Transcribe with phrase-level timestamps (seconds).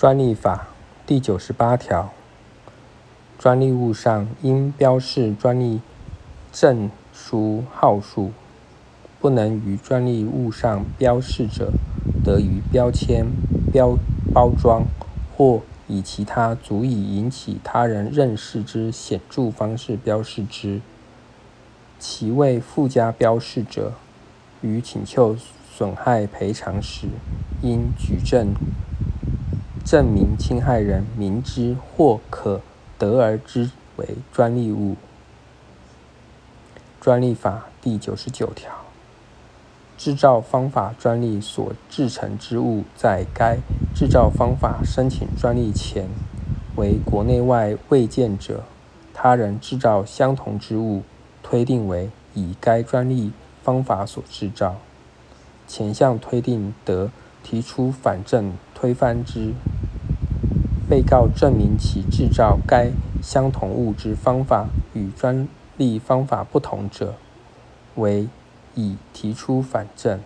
[0.00, 0.66] 专利法
[1.06, 2.10] 第九十八条，
[3.38, 5.82] 专利物上应标示专利
[6.50, 8.30] 证书号数，
[9.20, 11.72] 不能于专利物上标示者，
[12.24, 13.26] 得于标签、
[13.70, 13.94] 标
[14.32, 14.86] 包装
[15.36, 20.80] 或以其他足以引起他人认识之显著方式标示之。
[21.98, 23.92] 其未附加标示者，
[24.62, 25.36] 于请求
[25.70, 27.08] 损害赔偿时，
[27.60, 28.54] 应举证。
[29.90, 32.60] 证明侵害人明知或可
[32.96, 34.94] 得而知为专利物。
[37.00, 38.72] 专利法第九十九条，
[39.98, 43.58] 制造方法专利所制成之物，在该
[43.92, 46.08] 制造方法申请专利前，
[46.76, 48.62] 为国内外未见者，
[49.12, 51.02] 他人制造相同之物，
[51.42, 53.32] 推定为以该专利
[53.64, 54.76] 方法所制造，
[55.66, 57.10] 前项推定得
[57.42, 59.52] 提出反证推翻之。
[60.90, 62.90] 被告证明其制造该
[63.22, 67.14] 相同物质方法与专利方法不同者，
[67.94, 68.26] 为
[68.74, 70.18] 已提出反证。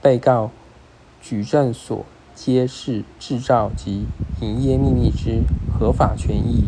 [0.00, 0.52] 被告
[1.20, 4.06] 举证所揭示制造及
[4.40, 5.42] 营业秘密之
[5.76, 6.66] 合法权益，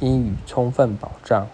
[0.00, 1.46] 应予充分保障。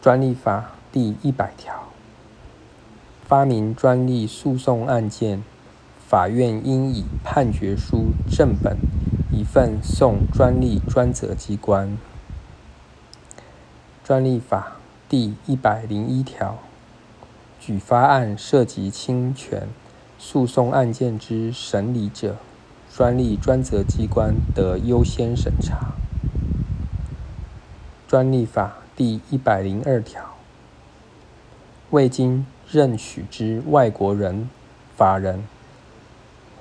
[0.00, 1.88] 专利法第一百条，
[3.24, 5.42] 发明专利诉讼案件。
[6.12, 8.76] 法院应以判决书正本
[9.32, 11.96] 一份送专利专责机关。
[14.04, 14.76] 专利法
[15.08, 16.58] 第一百零一条，
[17.58, 19.68] 举发案涉及侵权
[20.18, 22.36] 诉讼案件之审理者，
[22.94, 25.94] 专利专责机关得优先审查。
[28.06, 30.34] 专利法第一百零二条，
[31.88, 34.50] 未经认许之外国人、
[34.94, 35.44] 法人。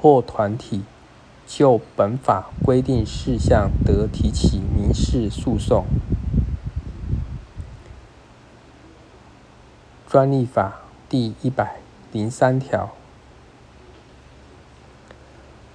[0.02, 0.82] 或团体
[1.46, 5.86] 就本法规定事项得提起民事诉讼。
[10.10, 11.82] 专利法第一百
[12.12, 12.90] 零三条，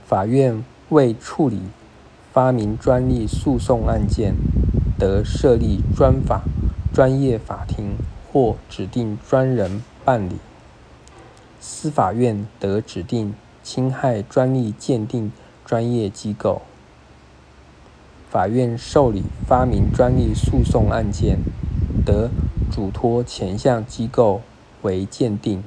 [0.04, 1.60] 法院为处理
[2.32, 4.34] 发明专利诉讼案件，
[4.98, 6.42] 得设立专法
[6.92, 7.96] 专业法庭
[8.32, 10.36] 或指定专人办理。
[11.60, 13.32] 司法院得指定。
[13.66, 15.32] 侵害专利鉴定
[15.64, 16.62] 专业机构，
[18.30, 21.40] 法院受理发明专利诉讼案件，
[22.04, 22.30] 得
[22.70, 24.40] 嘱托前项机构
[24.82, 25.64] 为鉴定。